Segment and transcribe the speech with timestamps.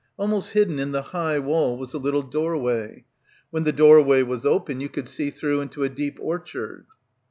[0.17, 3.05] Almost hidden in the high wall was a little doorway.
[3.51, 6.87] When the doorway was open you could see through into a deep orchard."